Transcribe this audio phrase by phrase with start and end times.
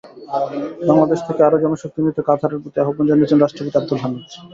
[0.89, 4.25] বাংলাদেশ থেকে আরও জনশক্তি নিতে কাতারের প্রতি আহ্বান জানিয়েছেন রাষ্ট্রপতি আবদুল হামিদ।